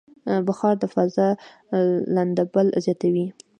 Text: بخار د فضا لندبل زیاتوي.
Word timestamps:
بخار 0.47 0.75
د 0.79 0.83
فضا 0.93 1.27
لندبل 2.15 2.67
زیاتوي. 2.85 3.25